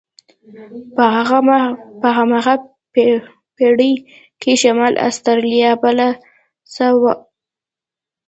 په 2.01 2.07
هماغه 2.17 2.55
پېړۍ 3.57 3.93
کې 4.41 4.51
شمالي 4.61 4.99
استرالیا 5.07 5.71
بله 5.83 6.07
ساحه 6.73 6.95
وه. 7.01 7.13